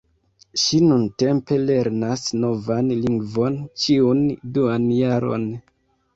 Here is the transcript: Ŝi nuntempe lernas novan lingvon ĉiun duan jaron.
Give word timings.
Ŝi 0.59 0.77
nuntempe 0.85 1.59
lernas 1.65 2.23
novan 2.47 2.91
lingvon 3.03 3.61
ĉiun 3.83 4.27
duan 4.59 4.91
jaron. 4.99 5.47